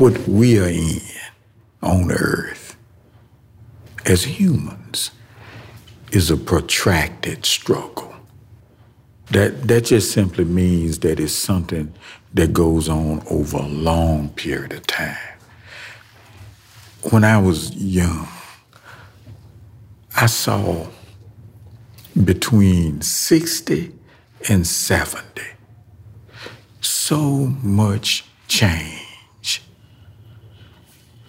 [0.00, 1.02] What we are in
[1.82, 2.74] on earth
[4.06, 5.10] as humans
[6.10, 8.14] is a protracted struggle.
[9.30, 11.92] That, that just simply means that it's something
[12.32, 15.18] that goes on over a long period of time.
[17.10, 18.26] When I was young,
[20.16, 20.86] I saw
[22.24, 23.92] between 60
[24.48, 25.42] and 70
[26.80, 27.18] so
[27.62, 29.09] much change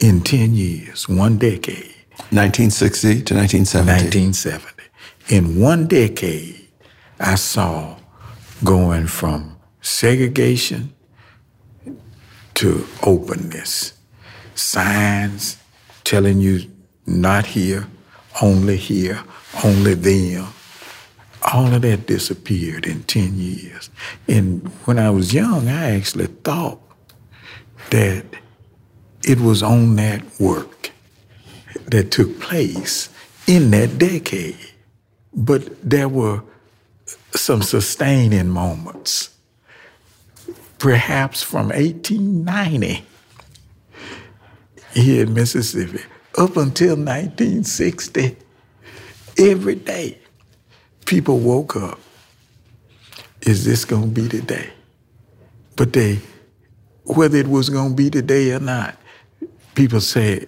[0.01, 1.95] in 10 years, one decade.
[2.31, 4.33] 1960 to 1970.
[4.33, 4.83] 1970.
[5.29, 6.67] In one decade,
[7.19, 7.97] I saw
[8.63, 10.93] going from segregation
[12.55, 13.93] to openness,
[14.55, 15.57] signs
[16.03, 16.69] telling you
[17.05, 17.87] not here,
[18.41, 19.23] only here,
[19.63, 20.47] only them.
[21.53, 23.89] All of that disappeared in 10 years.
[24.27, 26.79] And when I was young, I actually thought
[27.89, 28.25] that
[29.23, 30.91] it was on that work
[31.87, 33.09] that took place
[33.47, 34.57] in that decade.
[35.33, 36.43] But there were
[37.35, 39.29] some sustaining moments.
[40.79, 43.05] Perhaps from 1890
[44.93, 46.03] here in Mississippi
[46.37, 48.35] up until 1960,
[49.37, 50.17] every day
[51.05, 51.99] people woke up.
[53.41, 54.71] Is this going to be the day?
[55.75, 56.19] But they,
[57.03, 58.97] whether it was going to be the day or not,
[59.75, 60.45] people say,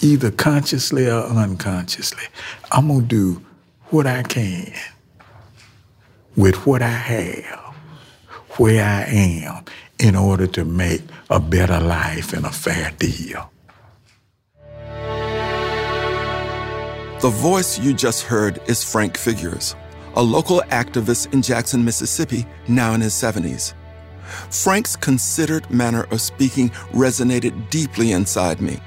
[0.00, 2.24] either consciously or unconsciously,
[2.70, 3.46] I'm going to do
[3.90, 4.72] what I can
[6.36, 7.74] with what I have,
[8.58, 9.64] where I am,
[9.98, 13.50] in order to make a better life and a fair deal.
[17.20, 19.74] The voice you just heard is Frank Figures,
[20.14, 23.74] a local activist in Jackson, Mississippi, now in his 70s.
[24.50, 28.80] Frank's considered manner of speaking resonated deeply inside me.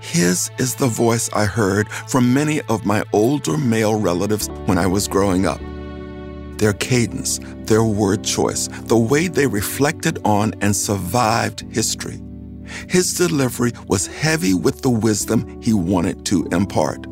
[0.00, 4.86] His is the voice I heard from many of my older male relatives when I
[4.86, 5.60] was growing up.
[6.58, 12.22] Their cadence, their word choice, the way they reflected on and survived history.
[12.88, 17.06] His delivery was heavy with the wisdom he wanted to impart.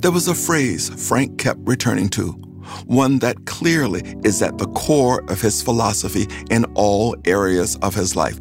[0.00, 2.40] There was a phrase Frank kept returning to,
[2.86, 8.16] one that clearly is at the core of his philosophy in all areas of his
[8.16, 8.38] life.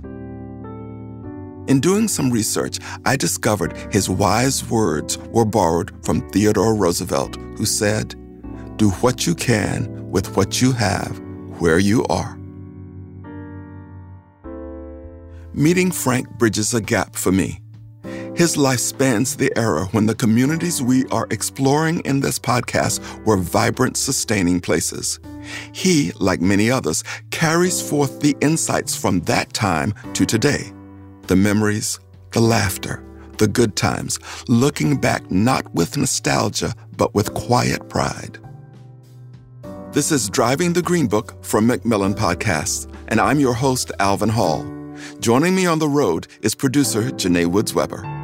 [1.69, 7.65] In doing some research, I discovered his wise words were borrowed from Theodore Roosevelt, who
[7.65, 8.15] said,
[8.77, 11.19] Do what you can with what you have
[11.59, 12.39] where you are.
[15.53, 17.59] Meeting Frank bridges a gap for me.
[18.39, 23.35] His life spans the era when the communities we are exploring in this podcast were
[23.35, 25.19] vibrant, sustaining places.
[25.73, 30.71] He, like many others, carries forth the insights from that time to today
[31.27, 31.99] the memories,
[32.31, 33.03] the laughter,
[33.39, 34.17] the good times,
[34.47, 38.37] looking back not with nostalgia, but with quiet pride.
[39.91, 44.65] This is Driving the Green Book from Macmillan Podcasts, and I'm your host, Alvin Hall.
[45.19, 48.18] Joining me on the road is producer Janae Woods Weber.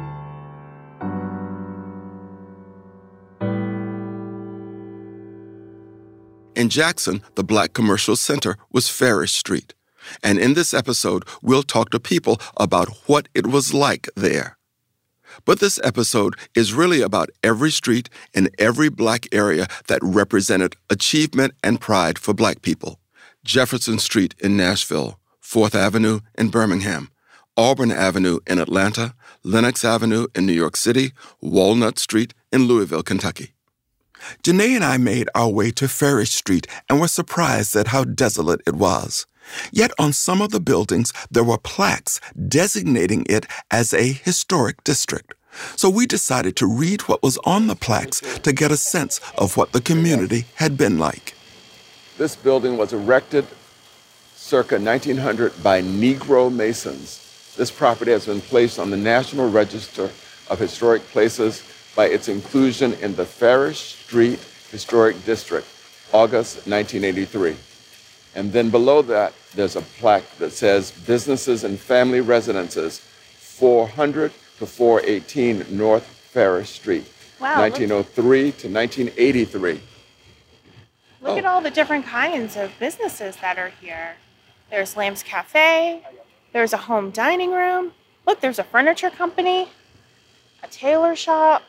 [6.56, 9.74] In Jackson, the Black Commercial Center was Farish Street.
[10.22, 14.56] And in this episode, we'll talk to people about what it was like there.
[15.44, 21.52] But this episode is really about every street in every black area that represented achievement
[21.62, 23.00] and pride for black people.
[23.44, 27.10] Jefferson Street in Nashville, 4th Avenue in Birmingham,
[27.54, 31.12] Auburn Avenue in Atlanta, Lenox Avenue in New York City,
[31.42, 33.55] Walnut Street in Louisville, Kentucky.
[34.42, 38.60] Janae and I made our way to Farish Street and were surprised at how desolate
[38.66, 39.26] it was.
[39.70, 45.34] Yet on some of the buildings, there were plaques designating it as a historic district.
[45.76, 49.56] So we decided to read what was on the plaques to get a sense of
[49.56, 51.34] what the community had been like.
[52.18, 53.46] This building was erected
[54.34, 57.54] circa 1900 by Negro Masons.
[57.56, 60.10] This property has been placed on the National Register
[60.48, 61.62] of Historic Places
[61.96, 64.38] by its inclusion in the Farish Street
[64.70, 65.66] Historic District,
[66.12, 67.56] August 1983.
[68.34, 72.98] And then below that, there's a plaque that says businesses and family residences,
[73.38, 77.06] 400 to 418 North Farish Street,
[77.40, 79.80] Wow, look- 1903 to 1983.
[81.22, 81.38] Look Oh.
[81.38, 84.16] at all the different kinds of businesses that are here.
[84.70, 86.02] There's Lamb's Cafe.
[86.52, 87.92] There's a home dining room.
[88.26, 89.68] Look, there's a furniture company,
[90.62, 91.62] a tailor shop,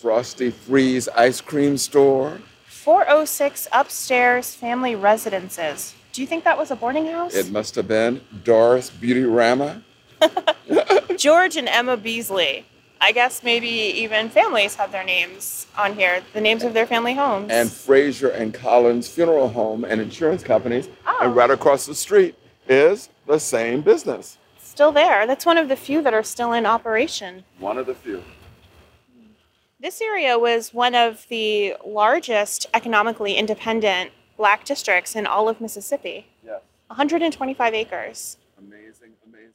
[0.00, 2.38] Frosty Freeze ice cream store.
[2.68, 5.92] 406 upstairs family residences.
[6.12, 7.34] Do you think that was a boarding house?
[7.34, 9.82] It must have been Doris Beauty Rama.
[11.16, 12.64] George and Emma Beasley.
[13.00, 17.14] I guess maybe even families have their names on here, the names of their family
[17.14, 17.50] homes.
[17.50, 20.88] and Fraser and Collins Funeral Home and Insurance Companies.
[21.08, 21.18] Oh.
[21.22, 22.36] And right across the street
[22.68, 24.38] is the same business.
[24.62, 25.26] still there.
[25.26, 27.42] That's one of the few that are still in operation.
[27.58, 28.22] One of the few.
[29.80, 36.26] This area was one of the largest economically independent black districts in all of Mississippi.
[36.44, 36.62] Yes.
[36.88, 38.38] 125 acres.
[38.58, 39.52] Amazing, amazing.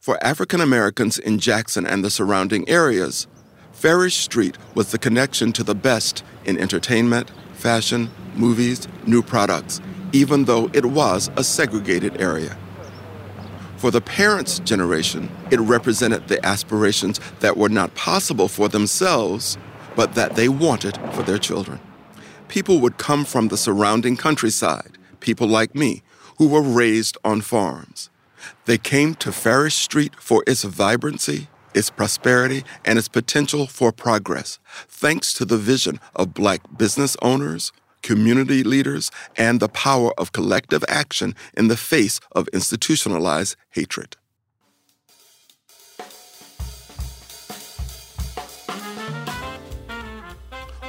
[0.00, 3.28] For African Americans in Jackson and the surrounding areas,
[3.70, 9.80] Farish Street was the connection to the best in entertainment, fashion, movies, new products,
[10.12, 12.58] even though it was a segregated area.
[13.84, 19.58] For the parents' generation, it represented the aspirations that were not possible for themselves,
[19.94, 21.80] but that they wanted for their children.
[22.48, 26.02] People would come from the surrounding countryside, people like me,
[26.38, 28.08] who were raised on farms.
[28.64, 34.58] They came to Farish Street for its vibrancy, its prosperity, and its potential for progress,
[34.88, 37.70] thanks to the vision of black business owners,
[38.04, 44.16] community leaders, and the power of collective action in the face of institutionalized hatred.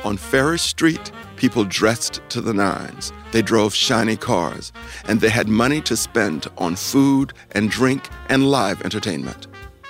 [0.03, 3.11] On Farish Street, people dressed to the nines.
[3.31, 4.71] They drove shiny cars,
[5.07, 9.47] and they had money to spend on food and drink and live entertainment.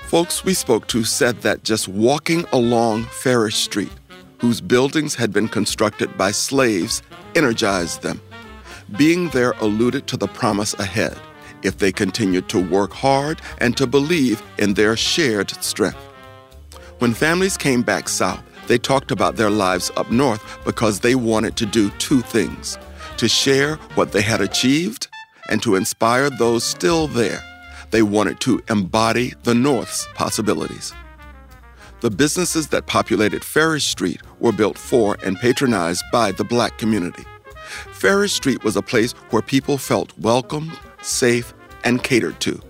[0.07, 3.91] Folks we spoke to said that just walking along Farish Street,
[4.45, 7.01] whose buildings had been constructed by slaves,
[7.33, 8.21] energized them.
[8.95, 11.17] Being there alluded to the promise ahead
[11.63, 15.97] if they continued to work hard and to believe in their shared strength.
[16.99, 21.55] When families came back south, they talked about their lives up north because they wanted
[21.55, 22.77] to do two things
[23.17, 25.07] to share what they had achieved
[25.49, 27.41] and to inspire those still there.
[27.89, 30.93] They wanted to embody the North's possibilities.
[32.05, 37.23] The businesses that populated Farish Street were built for and patronized by the black community.
[37.93, 41.51] Farish Street was a place where people felt welcomed, safe,
[41.83, 42.61] and catered to.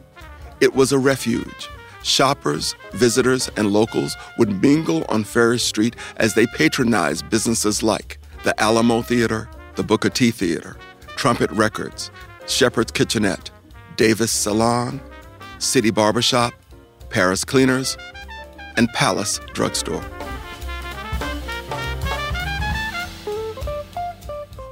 [0.62, 1.68] It was a refuge.
[2.02, 8.58] Shoppers, visitors, and locals would mingle on Farish Street as they patronized businesses like the
[8.62, 10.78] Alamo Theater, the Booker T Theater,
[11.18, 12.10] Trumpet Records,
[12.48, 13.52] Shepherd's Kitchenette,
[13.98, 15.02] Davis Salon,
[15.60, 16.54] City Barbershop,
[17.10, 17.98] Paris Cleaners,
[18.78, 20.04] and Palace Drugstore.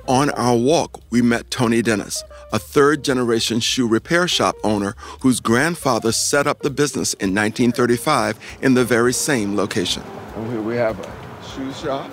[0.07, 5.39] On our walk, we met Tony Dennis, a third generation shoe repair shop owner whose
[5.39, 10.03] grandfather set up the business in 1935 in the very same location.
[10.35, 12.11] And here we have a shoe shop.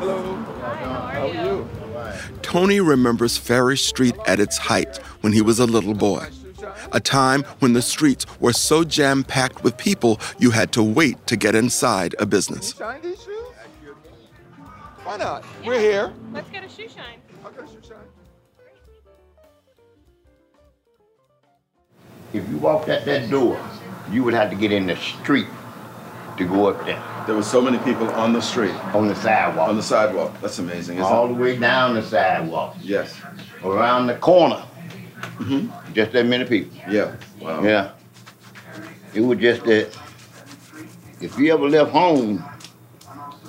[0.00, 0.34] Hello.
[0.60, 1.68] how are you?
[2.42, 6.26] Tony remembers Farish Street at its height when he was a little boy,
[6.92, 11.26] a time when the streets were so jam packed with people you had to wait
[11.26, 12.74] to get inside a business.
[12.74, 13.34] Shine these shoes?
[15.04, 15.44] Why not?
[15.64, 16.12] We're here.
[16.32, 17.18] Let's get a shoe shine.
[17.44, 17.96] I'll get a shoe shine.
[22.34, 23.58] If you walked out that door,
[24.10, 25.46] you would have to get in the street
[26.36, 29.68] to go up there There were so many people on the street, on the sidewalk.
[29.68, 30.40] on the sidewalk.
[30.40, 33.18] That's amazing, all the way down the sidewalk, Yes.
[33.64, 34.62] around the corner.
[35.20, 35.92] Mm-hmm.
[35.94, 36.76] Just that many people.
[36.90, 37.14] Yeah.
[37.40, 37.62] Wow.
[37.62, 37.92] Yeah.
[39.14, 39.96] It was just that
[41.20, 42.44] if you ever left home,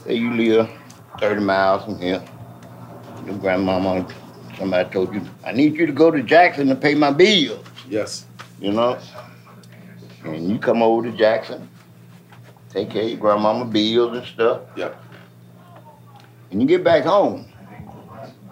[0.04, 0.70] say you live
[1.20, 2.24] 30 miles from here,
[3.26, 4.08] your grandmama,
[4.58, 8.26] somebody told you, I need you to go to Jackson to pay my bills, Yes.
[8.60, 8.98] you know?
[10.24, 11.70] And you come over to Jackson,
[12.70, 15.02] take care of your grandmama bills and stuff, Yep.
[16.52, 17.46] and you get back home.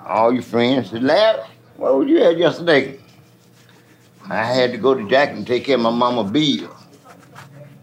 [0.06, 1.42] All your friends said, Larry,
[1.78, 3.00] what was you at yesterday?
[4.30, 6.76] I had to go to Jackson to take care of my mama Bill.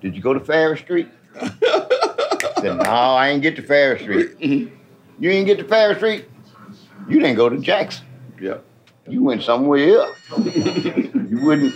[0.01, 1.09] Did you go to Farish Street?
[1.41, 1.49] I
[2.61, 4.39] said, no, I ain't get to Farish Street.
[4.39, 4.75] Mm-hmm.
[5.19, 6.27] You ain't get to Farish Street?
[7.09, 8.07] You didn't go to Jackson.
[8.41, 8.65] Yep.
[9.09, 10.17] You went somewhere else.
[10.45, 11.75] you wouldn't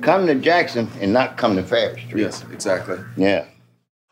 [0.00, 2.22] come to Jackson and not come to Farish Street.
[2.22, 2.98] Yes, exactly.
[3.16, 3.46] Yeah.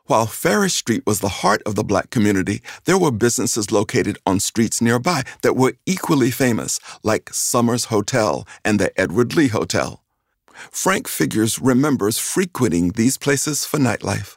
[0.06, 4.38] While Farish Street was the heart of the black community, there were businesses located on
[4.38, 10.02] streets nearby that were equally famous, like Summers Hotel and the Edward Lee Hotel.
[10.70, 14.36] Frank Figures remembers frequenting these places for nightlife.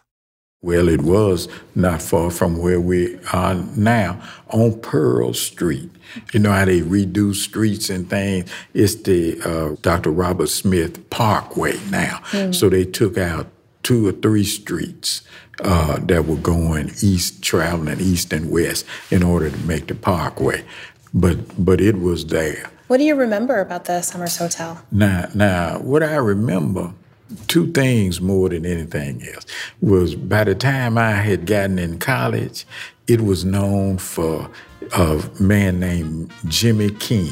[0.61, 5.89] Well, it was not far from where we are now on Pearl Street.
[6.33, 8.49] You know how they redo streets and things?
[8.73, 10.11] It's the uh, Dr.
[10.11, 12.21] Robert Smith Parkway now.
[12.31, 12.55] Mm.
[12.55, 13.47] So they took out
[13.87, 15.21] two or three streets
[15.63, 20.61] uh, that were going east, traveling east and west in order to make the parkway.
[21.13, 22.69] But but it was there.
[22.87, 24.83] What do you remember about the Summers Hotel?
[24.91, 26.91] Now, now, what I remember,
[27.47, 29.45] two things more than anything else,
[29.81, 32.65] was by the time I had gotten in college,
[33.07, 34.49] it was known for
[34.97, 37.31] a man named Jimmy King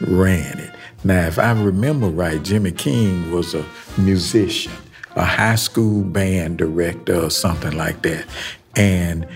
[0.00, 0.70] ran it.
[1.04, 3.64] Now, if I remember right, Jimmy King was a
[3.98, 4.72] musician,
[5.16, 8.26] a high school band director or something like that.
[8.76, 9.26] And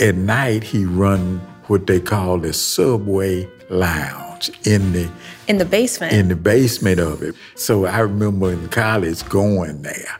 [0.00, 5.10] at night, he run what they call the subway lounge in the
[5.48, 6.12] in the basement.
[6.12, 7.34] In the basement of it.
[7.54, 10.18] So I remember in college going there.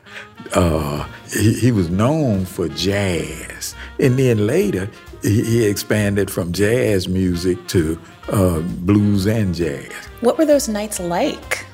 [0.53, 4.89] Uh, he, he, was known for jazz, and then later
[5.23, 9.91] he, he expanded from jazz music to uh, blues and jazz.
[10.21, 11.65] What were those nights like?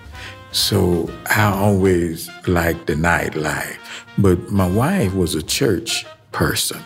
[0.52, 3.78] So I always liked the nightlife,
[4.18, 6.82] but my wife was a church person,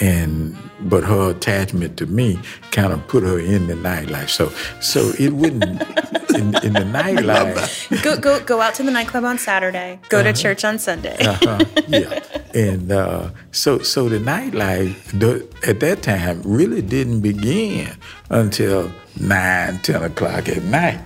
[0.00, 2.40] and but her attachment to me
[2.72, 4.30] kind of put her in the nightlife.
[4.30, 4.48] So
[4.80, 5.62] so it wouldn't
[6.34, 8.02] in, in, the nightlife.
[8.02, 10.00] Go go go out to the nightclub on Saturday.
[10.08, 10.32] Go uh-huh.
[10.32, 11.16] to church on Sunday.
[11.18, 11.64] uh-huh.
[11.86, 12.20] Yeah,
[12.54, 17.96] and uh, so so the nightlife the, at that time really didn't begin
[18.30, 18.90] until
[19.20, 21.00] nine ten o'clock at night,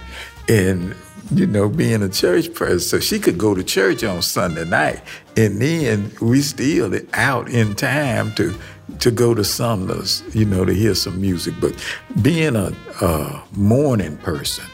[0.49, 0.95] and
[1.31, 2.81] you know, being a church person.
[2.81, 5.03] So she could go to church on Sunday night,
[5.37, 8.55] and then we still out in time to
[9.01, 11.55] to go to Sumner's, you know, to hear some music.
[11.61, 11.75] But
[12.23, 14.65] being a, a morning person,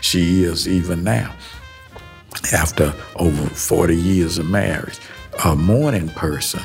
[0.00, 1.34] she is even now,
[2.52, 4.98] after over 40 years of marriage,
[5.44, 6.62] a morning person.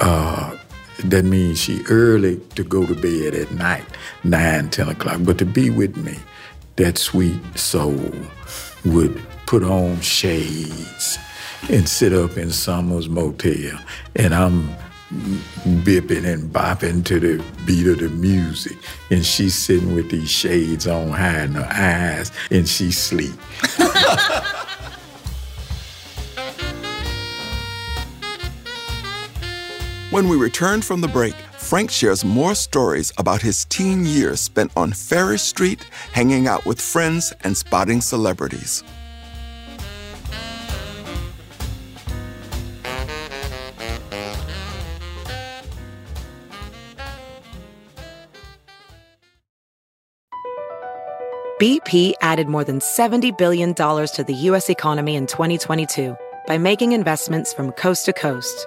[0.00, 0.56] Uh,
[1.04, 3.84] that means she early to go to bed at night,
[4.24, 5.20] 9, 10 o'clock.
[5.22, 6.16] But to be with me,
[6.76, 8.12] that sweet soul
[8.84, 11.18] would put on shades
[11.70, 13.78] and sit up in Summers Motel.
[14.16, 14.68] And I'm
[15.82, 18.76] bipping and bopping to the beat of the music.
[19.10, 23.32] And she's sitting with these shades on high in her eyes and she sleep.
[30.10, 31.34] when we return from the break,
[31.68, 36.80] Frank shares more stories about his teen years spent on Farish Street, hanging out with
[36.80, 38.82] friends and spotting celebrities.
[51.60, 54.70] BP added more than $70 billion to the U.S.
[54.70, 58.66] economy in 2022 by making investments from coast to coast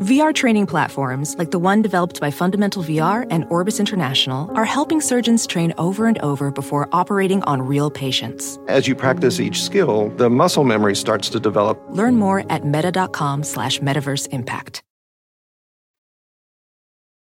[0.00, 4.98] VR training platforms, like the one developed by Fundamental VR and Orbis International, are helping
[4.98, 8.58] surgeons train over and over before operating on real patients.
[8.66, 11.78] As you practice each skill, the muscle memory starts to develop.
[11.90, 14.82] Learn more at meta.com slash metaverse impact.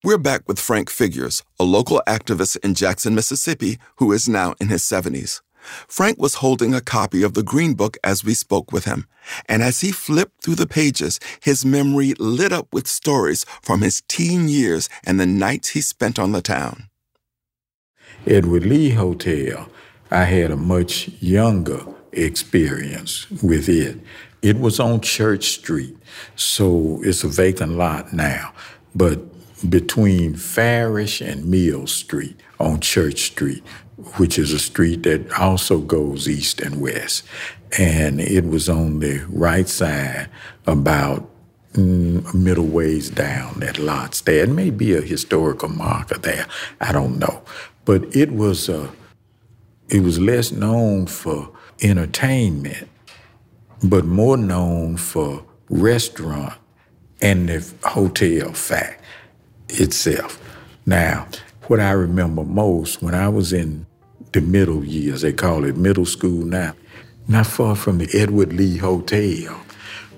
[0.03, 4.70] We're back with Frank Figures, a local activist in Jackson, Mississippi, who is now in
[4.70, 5.42] his 70s.
[5.88, 9.08] Frank was holding a copy of the Green Book as we spoke with him,
[9.48, 14.01] and as he flipped through the pages, his memory lit up with stories from his
[14.08, 16.89] teen years and the nights he spent on the town.
[18.25, 19.70] Edward Lee Hotel,
[20.12, 24.00] I had a much younger experience with it.
[24.41, 25.98] It was on Church Street,
[26.36, 28.53] so it's a vacant lot now,
[28.93, 29.20] but
[29.70, 33.63] between Farish and Mill Street on Church Street
[34.17, 37.23] which is a street that also goes east and west.
[37.77, 40.29] And it was on the right side,
[40.67, 41.29] about
[41.73, 44.43] mm, middle ways down that lots there.
[44.43, 46.47] It may be a historical marker there.
[46.79, 47.43] I don't know.
[47.85, 48.91] But it was a,
[49.89, 52.89] it was less known for entertainment,
[53.83, 56.53] but more known for restaurant
[57.21, 59.03] and the hotel fact
[59.69, 60.39] itself.
[60.85, 61.27] Now,
[61.67, 63.86] what I remember most when I was in
[64.32, 65.22] the middle years.
[65.22, 66.74] They call it middle school now.
[67.27, 69.60] Not far from the Edward Lee Hotel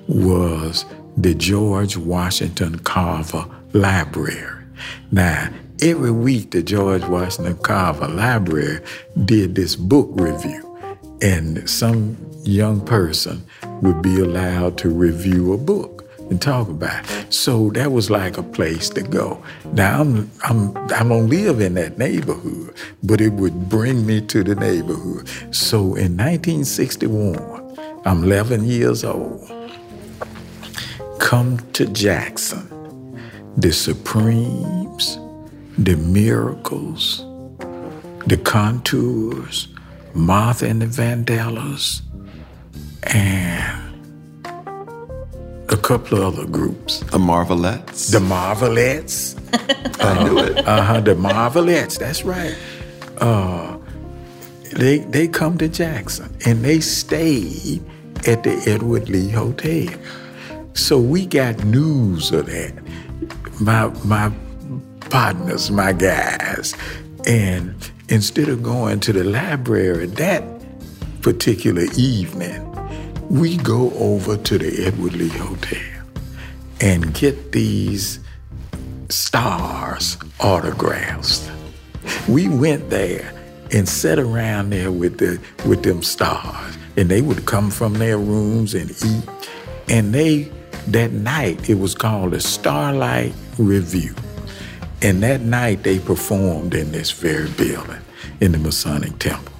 [0.08, 0.86] was
[1.18, 4.64] the George Washington Carver Library.
[5.12, 5.50] Now,
[5.82, 8.80] every week the George Washington Carver Library
[9.26, 10.78] did this book review,
[11.22, 13.46] and some young person
[13.82, 15.95] would be allowed to review a book
[16.30, 17.06] and talk about.
[17.34, 19.44] So that was like a place to go.
[19.74, 24.44] Now I'm I'm I don't live in that neighborhood, but it would bring me to
[24.44, 25.28] the neighborhood.
[25.52, 29.52] So in 1961, I'm 11 years old.
[31.20, 33.20] Come to Jackson,
[33.58, 35.20] the Supremes,
[35.78, 37.26] the Miracles,
[38.28, 39.68] the Contours,
[40.14, 42.02] Martha and the Vandellas,
[43.04, 43.85] and
[45.76, 47.02] a couple of other groups.
[47.02, 48.10] The Marvelettes.
[48.10, 49.36] The Marvelettes.
[50.00, 50.66] I knew it.
[50.66, 51.02] Uh huh.
[51.02, 51.98] The Marvelettes.
[51.98, 52.56] That's right.
[53.18, 53.78] Uh,
[54.72, 57.84] they they come to Jackson and they stayed
[58.26, 59.94] at the Edward Lee Hotel.
[60.74, 62.74] So we got news of that.
[63.60, 64.32] My my
[65.10, 66.74] partners, my guys,
[67.26, 67.76] and
[68.08, 70.44] instead of going to the library that
[71.22, 72.65] particular evening,
[73.30, 76.04] we go over to the Edward Lee Hotel
[76.82, 78.20] and get these
[79.10, 81.50] stars autographs.
[82.28, 83.34] We went there
[83.72, 88.18] and sat around there with the with them stars, and they would come from their
[88.18, 89.30] rooms and eat.
[89.90, 90.52] And they
[90.88, 94.14] that night it was called the Starlight Review,
[95.02, 98.02] and that night they performed in this very building
[98.40, 99.55] in the Masonic Temple.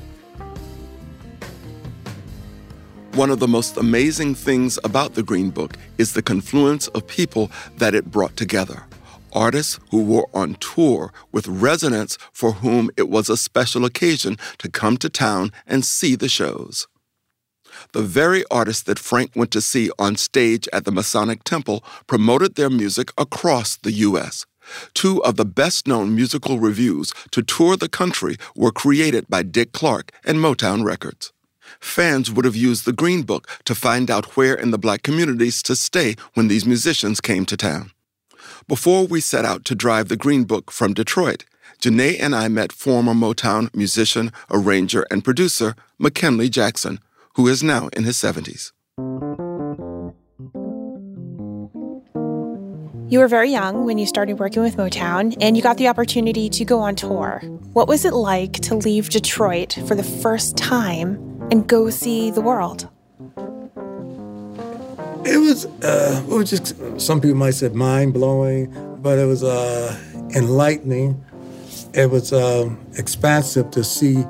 [3.16, 7.50] One of the most amazing things about the Green Book is the confluence of people
[7.78, 8.84] that it brought together.
[9.32, 14.70] Artists who were on tour with residents for whom it was a special occasion to
[14.70, 16.90] come to town and see the shows.
[17.94, 22.56] The very artists that Frank went to see on stage at the Masonic Temple promoted
[22.56, 24.46] their music across the U.S.
[24.94, 29.72] Two of the best known musical reviews to tour the country were created by Dick
[29.72, 31.32] Clark and Motown Records
[31.86, 35.62] fans would have used the Green Book to find out where in the black communities
[35.64, 37.92] to stay when these musicians came to town.
[38.68, 41.46] Before we set out to drive the Green Book from Detroit,
[41.80, 47.00] Janae and I met former Motown musician, arranger, and producer McKinley Jackson,
[47.36, 48.72] who is now in his 70s.
[53.08, 56.50] You were very young when you started working with Motown, and you got the opportunity
[56.50, 57.40] to go on tour.
[57.74, 62.42] What was it like to leave Detroit for the first time and go see the
[62.42, 62.90] world?
[65.26, 69.44] It was, uh, it was just, some people might say mind blowing, but it was
[69.44, 69.98] uh,
[70.36, 71.24] enlightening.
[71.94, 74.24] It was uh, expansive to see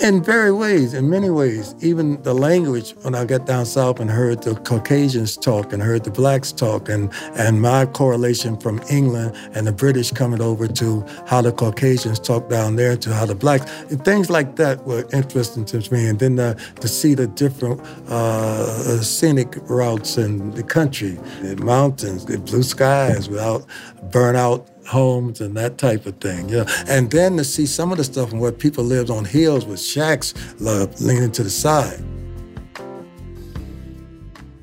[0.00, 1.74] in very ways, in many ways.
[1.80, 6.04] Even the language, when I got down south and heard the Caucasians talk and heard
[6.04, 11.04] the blacks talk, and, and my correlation from England and the British coming over to
[11.26, 13.70] how the Caucasians talk down there to how the blacks,
[14.04, 16.06] things like that were interesting to me.
[16.06, 22.26] And then uh, to see the different uh, scenic routes in the country, the mountains,
[22.26, 23.66] the blue skies without
[24.10, 26.48] burnout homes and that type of thing.
[26.48, 26.90] Yeah, mm-hmm.
[26.90, 29.80] and then to see some of the stuff and where people lived on hills with
[29.80, 32.02] shacks uh, leaning to the side.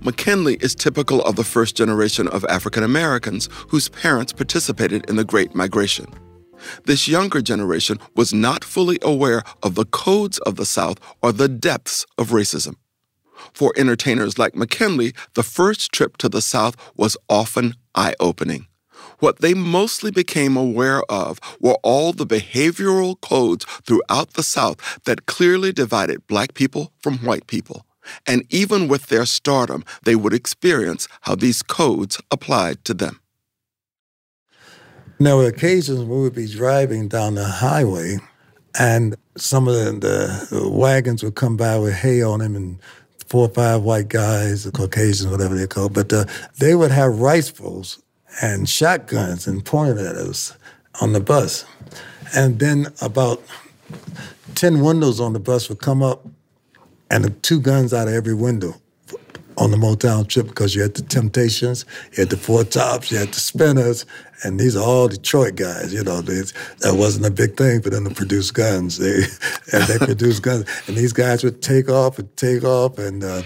[0.02, 5.24] McKinley is typical of the first generation of African Americans whose parents participated in the
[5.24, 6.06] Great Migration.
[6.86, 11.50] This younger generation was not fully aware of the codes of the South or the
[11.50, 12.76] depths of racism.
[13.54, 18.68] For entertainers like McKinley, the first trip to the South was often eye opening.
[19.26, 25.26] What they mostly became aware of were all the behavioral codes throughout the South that
[25.26, 27.88] clearly divided black people from white people.
[28.28, 33.20] And even with their stardom, they would experience how these codes applied to them.
[35.20, 38.20] Were occasions we would be driving down the highway,
[38.78, 42.78] and some of the, the wagons would come by with hay on them and
[43.26, 46.26] four or five white guys, Caucasians, whatever they're called, but uh,
[46.60, 48.04] they would have rifles
[48.42, 50.56] and shotguns and pointed at us
[51.02, 51.66] on the bus.
[52.36, 53.42] And then about
[54.56, 56.26] 10 windows on the bus would come up
[57.10, 58.76] and the two guns out of every window
[59.58, 63.18] on the Motown trip because you had the Temptations, you had the Four Tops, you
[63.18, 64.06] had the Spinners,
[64.44, 65.94] and these are all Detroit guys.
[65.94, 66.42] You know, they,
[66.80, 68.98] that wasn't a big thing for them to produce guns.
[68.98, 69.24] They
[69.72, 73.44] and they produced guns, and these guys would take off and take off, and uh,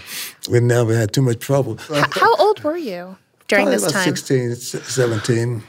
[0.49, 1.78] we never had too much trouble.
[2.12, 3.17] How old were you?
[3.49, 4.15] During Probably this about time?
[4.15, 5.63] 16, 17.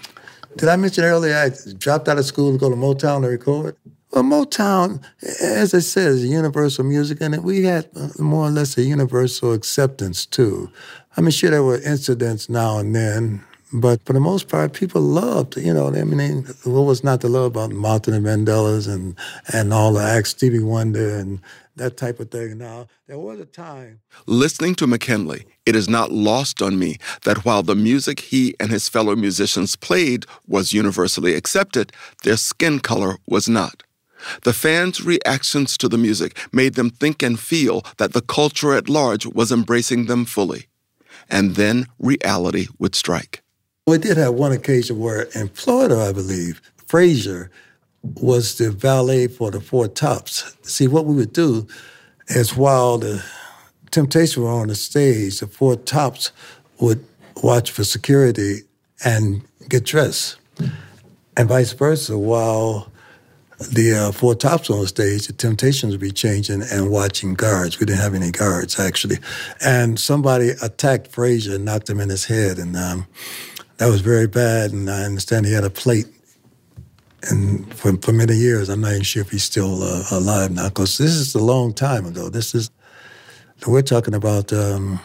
[0.57, 3.77] Did I mention earlier I dropped out of school to go to Motown to record?
[4.13, 5.03] Well, Motown,
[5.41, 9.53] as I said, is universal music, and we had uh, more or less a universal
[9.53, 10.71] acceptance too.
[11.17, 15.01] I mean, sure, there were incidents now and then, but for the most part, people
[15.01, 19.17] loved, you know, I mean, what was not to love about Martha and Vandellas and,
[19.53, 21.41] and all the acts, Stevie Wonder and
[21.77, 22.59] that type of thing.
[22.59, 24.01] Now, there was a time.
[24.27, 28.73] Listening to McKinley, it is not lost on me that while the music he and
[28.73, 31.93] his fellow musicians played was universally accepted,
[32.25, 33.85] their skin color was not.
[34.43, 38.89] The fans' reactions to the music made them think and feel that the culture at
[38.89, 40.67] large was embracing them fully.
[41.31, 43.45] And then reality would strike.
[43.87, 47.49] We did have one occasion where in Florida, I believe, Frazier
[48.03, 50.57] was the valet for the Four Tops.
[50.63, 51.69] See, what we would do
[52.27, 53.23] is while the
[53.91, 56.33] Temptation were on the stage, the Four Tops
[56.79, 57.05] would
[57.43, 58.63] watch for security
[59.05, 60.37] and get dressed,
[61.37, 62.17] and vice versa.
[62.17, 62.91] While
[63.73, 67.35] the uh, Four Tops were on the stage, the Temptations would be changing and watching
[67.35, 67.81] guards.
[67.81, 69.19] We didn't have any guards actually,
[69.61, 73.07] and somebody attacked Frazier and knocked him in his head, and um,
[73.79, 74.73] that was very bad.
[74.73, 76.07] And I understand he had a plate,
[77.29, 80.69] and for, for many years, I'm not even sure if he's still uh, alive now,
[80.69, 82.29] because this is a long time ago.
[82.29, 82.71] This is
[83.67, 85.01] we're talking about um,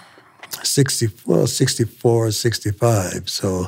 [0.63, 3.29] 60, well, 64, 65.
[3.29, 3.67] So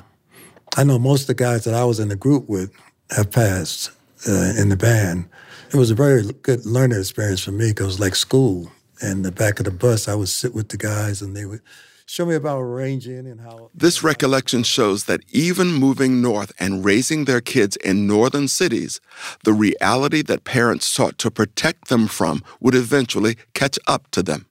[0.76, 2.71] I know most of the guys that I was in the group with
[3.15, 3.91] have passed
[4.28, 5.28] uh, in the band.
[5.73, 8.71] It was a very good learning experience for me because it was like school.
[9.02, 11.62] In the back of the bus, I would sit with the guys and they would
[12.08, 13.69] show me about arranging and how.
[13.76, 19.00] This recollection shows that even moving north and raising their kids in northern cities,
[19.43, 24.47] the reality that parents sought to protect them from would eventually catch up to them.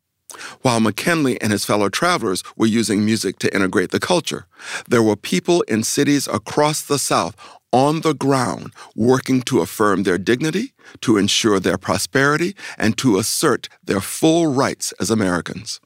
[0.63, 4.47] While McKinley and his fellow travelers were using music to integrate the culture,
[4.89, 7.37] there were people in cities across the South
[7.73, 13.69] on the ground working to affirm their dignity, to ensure their prosperity, and to assert
[13.85, 15.81] their full rights as Americans.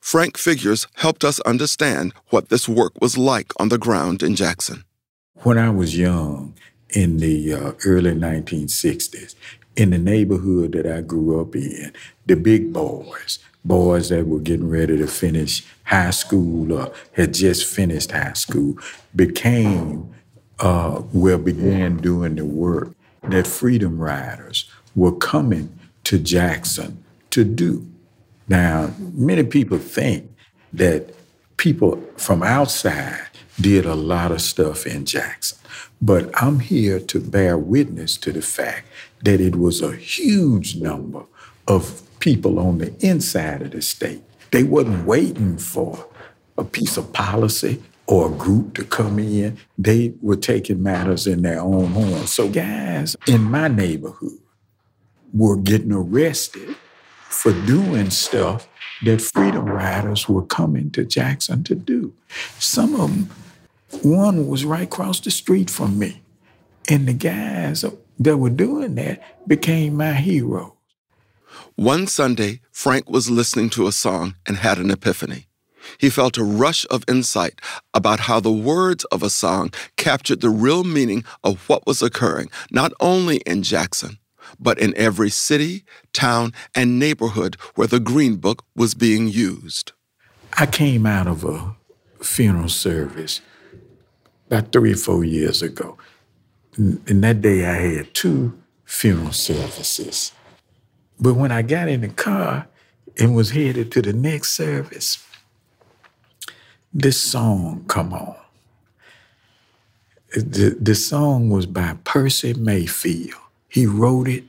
[0.00, 4.84] Frank Figures helped us understand what this work was like on the ground in Jackson.
[5.42, 6.54] When I was young,
[6.94, 9.34] in the uh, early 1960s,
[9.76, 11.92] in the neighborhood that I grew up in,
[12.26, 17.66] the big boys, boys that were getting ready to finish high school or had just
[17.66, 18.78] finished high school,
[19.14, 20.14] became
[20.60, 27.86] uh, well, began doing the work that Freedom Riders were coming to Jackson to do.
[28.48, 30.30] Now, many people think
[30.72, 31.14] that
[31.56, 33.28] people from outside
[33.60, 35.58] did a lot of stuff in Jackson,
[36.00, 38.86] but I'm here to bear witness to the fact
[39.22, 41.24] that it was a huge number
[41.66, 44.22] of people on the inside of the state.
[44.50, 46.08] They wasn't waiting for
[46.56, 51.42] a piece of policy or a group to come in, they were taking matters in
[51.42, 52.32] their own hands.
[52.32, 54.38] So guys in my neighborhood
[55.34, 56.74] were getting arrested
[57.28, 58.68] for doing stuff
[59.04, 62.14] that freedom riders were coming to Jackson to do.
[62.58, 63.30] Some of them,
[64.02, 66.22] one was right across the street from me.
[66.88, 67.84] And the guys
[68.18, 70.73] that were doing that became my heroes.
[71.76, 75.48] One Sunday, Frank was listening to a song and had an epiphany.
[75.98, 77.60] He felt a rush of insight
[77.92, 82.48] about how the words of a song captured the real meaning of what was occurring,
[82.70, 84.18] not only in Jackson,
[84.60, 89.90] but in every city, town, and neighborhood where the Green Book was being used.
[90.56, 91.74] I came out of a
[92.22, 93.40] funeral service
[94.46, 95.98] about three or four years ago.
[96.76, 100.32] And that day I had two funeral services.
[101.18, 102.66] But when I got in the car
[103.18, 105.24] and was headed to the next service,
[106.92, 108.36] this song come on.
[110.34, 113.40] The, the song was by Percy Mayfield.
[113.68, 114.44] He wrote it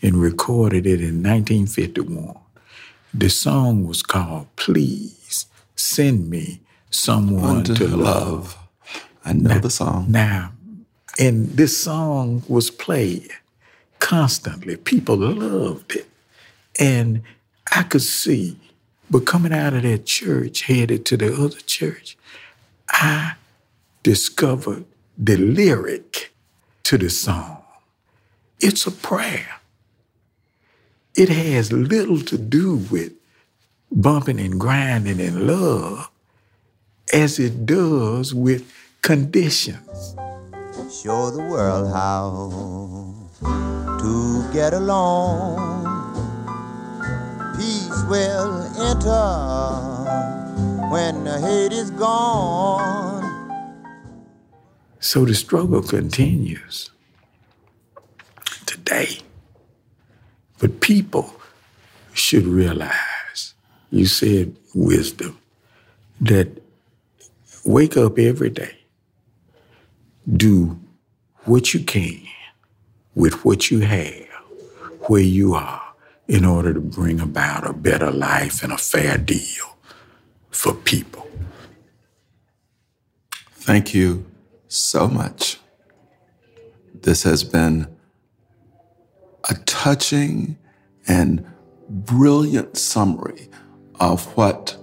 [0.00, 2.36] and recorded it in 1951.
[3.12, 5.46] The song was called Please
[5.76, 8.56] Send Me Someone to, to, Love.
[9.24, 10.06] I know now, the song.
[10.08, 10.52] Now,
[11.18, 13.30] and this song was played
[14.04, 14.76] constantly.
[14.76, 16.08] People loved it.
[16.78, 17.22] And
[17.72, 18.58] I could see
[19.10, 22.16] but coming out of that church, headed to the other church,
[22.88, 23.34] I
[24.02, 24.84] discovered
[25.16, 26.32] the lyric
[26.84, 27.62] to the song.
[28.60, 29.60] It's a prayer.
[31.14, 33.12] It has little to do with
[33.92, 36.10] bumping and grinding in love
[37.12, 40.16] as it does with conditions.
[40.90, 45.56] Show the world how to get along
[47.56, 49.30] peace will enter
[50.92, 53.24] when the hate is gone.
[55.00, 56.90] So the struggle continues
[58.66, 59.20] today.
[60.58, 61.34] But people
[62.12, 63.54] should realize,
[63.90, 65.38] you said wisdom,
[66.20, 66.48] that
[67.64, 68.76] wake up every day,
[70.30, 70.78] do
[71.44, 72.20] what you can
[73.14, 74.28] with what you have,
[75.08, 75.82] where you are,
[76.26, 79.76] in order to bring about a better life and a fair deal
[80.50, 81.28] for people.
[83.52, 84.24] Thank you
[84.68, 85.58] so much.
[86.94, 87.86] This has been
[89.48, 90.56] a touching
[91.06, 91.44] and
[91.88, 93.48] brilliant summary
[94.00, 94.76] of what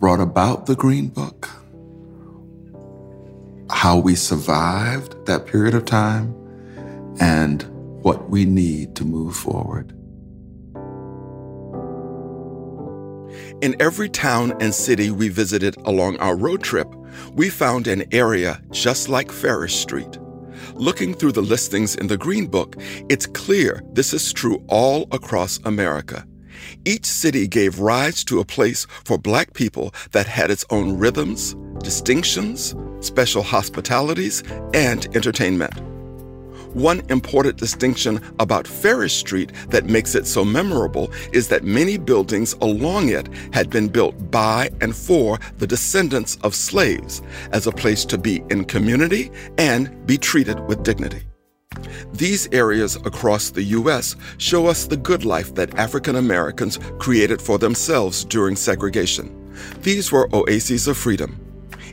[0.00, 1.48] brought about the Green Book,
[3.70, 6.34] how we survived that period of time,
[7.20, 7.62] and
[8.02, 9.94] what we need to move forward.
[13.60, 16.88] In every town and city we visited along our road trip,
[17.34, 20.18] we found an area just like Farish Street.
[20.74, 22.76] Looking through the listings in the Green Book,
[23.08, 26.24] it's clear this is true all across America.
[26.84, 31.54] Each city gave rise to a place for Black people that had its own rhythms,
[31.82, 34.42] distinctions, special hospitalities,
[34.74, 35.87] and entertainment.
[36.74, 42.54] One important distinction about Farish Street that makes it so memorable is that many buildings
[42.60, 48.04] along it had been built by and for the descendants of slaves as a place
[48.06, 51.22] to be in community and be treated with dignity.
[52.12, 54.16] These areas across the U.S.
[54.38, 59.34] show us the good life that African Americans created for themselves during segregation.
[59.82, 61.40] These were oases of freedom.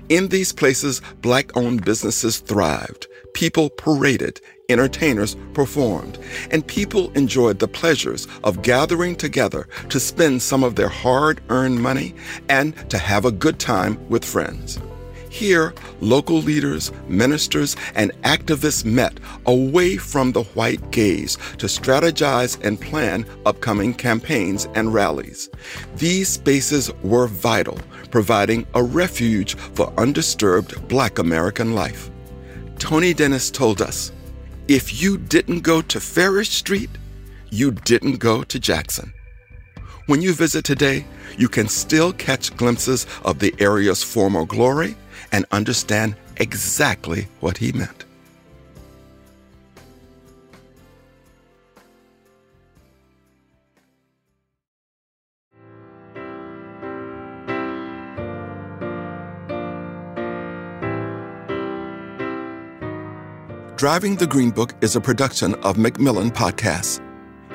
[0.10, 6.18] In these places, black owned businesses thrived, people paraded, entertainers performed,
[6.52, 11.82] and people enjoyed the pleasures of gathering together to spend some of their hard earned
[11.82, 12.16] money
[12.50, 14.80] and to have a good time with friends.
[15.36, 22.80] Here, local leaders, ministers, and activists met away from the white gaze to strategize and
[22.80, 25.50] plan upcoming campaigns and rallies.
[25.98, 27.78] These spaces were vital,
[28.12, 32.10] providing a refuge for undisturbed Black American life.
[32.80, 34.14] Tony Dennis told us
[34.68, 36.90] if you didn't go to Farish Street,
[37.52, 39.14] you didn't go to Jackson.
[40.08, 41.06] When you visit today,
[41.38, 44.96] you can still catch glimpses of the area's former glory
[45.32, 48.06] and understand exactly what he meant.
[63.78, 67.02] Driving the Green Book is a production of Macmillan Podcasts.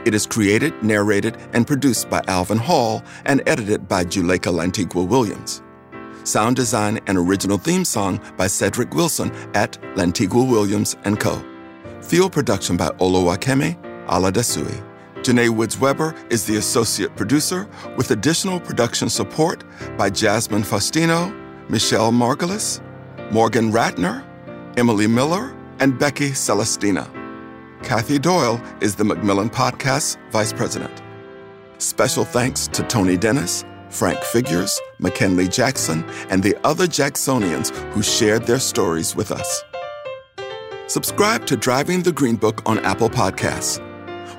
[0.07, 5.63] It is created, narrated, and produced by Alvin Hall and edited by Juleka Lantigua Williams.
[6.25, 11.43] Sound design and original theme song by Cedric Wilson at Lantigua Williams & Co.
[12.03, 14.85] Field production by Oluwakemi Aladesui.
[15.23, 19.65] Janae Woods Weber is the associate producer with additional production support
[19.97, 21.35] by Jasmine Faustino,
[21.71, 22.83] Michelle Margulis,
[23.33, 24.23] Morgan Ratner,
[24.77, 27.11] Emily Miller, and Becky Celestina.
[27.83, 31.03] Kathy Doyle is the Macmillan Podcast's Vice President.
[31.79, 38.47] Special thanks to Tony Dennis, Frank Figures, McKinley Jackson, and the other Jacksonians who shared
[38.47, 39.65] their stories with us.
[40.87, 43.81] Subscribe to Driving the Green Book on Apple Podcasts.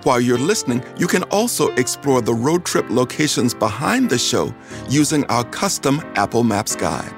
[0.05, 4.53] While you're listening, you can also explore the road trip locations behind the show
[4.89, 7.13] using our custom Apple Maps guide.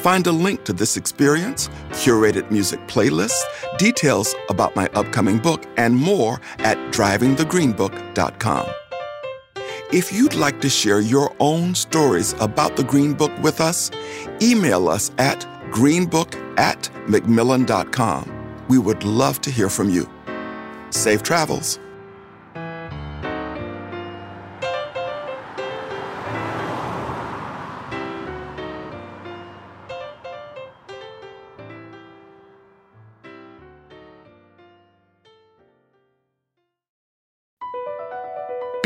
[0.00, 3.42] Find a link to this experience, curated music playlists,
[3.76, 8.66] details about my upcoming book, and more at drivingthegreenbook.com.
[9.92, 13.90] If you'd like to share your own stories about the Green Book with us,
[14.40, 18.64] email us at greenbook at macmillan.com.
[18.68, 20.08] We would love to hear from you.
[20.88, 21.78] Safe travels.